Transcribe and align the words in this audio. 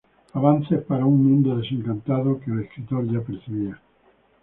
Avances 0.37 0.81
para 0.87 1.05
un 1.05 1.23
mundo 1.23 1.55
desencantado 1.55 2.39
que 2.39 2.49
el 2.49 2.61
escritor 2.61 3.05
ya 3.07 3.21
percibía. 3.21 3.79